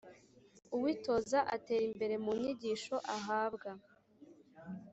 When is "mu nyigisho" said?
2.23-2.95